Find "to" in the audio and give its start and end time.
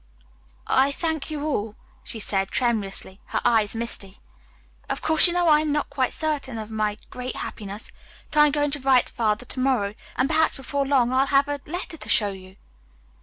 8.71-8.79, 9.05-9.13, 9.45-9.59, 11.97-12.09